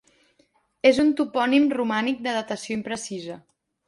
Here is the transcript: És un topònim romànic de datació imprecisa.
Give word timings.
És 0.91 1.01
un 1.03 1.11
topònim 1.19 1.67
romànic 1.75 2.23
de 2.29 2.33
datació 2.39 2.75
imprecisa. 2.79 3.37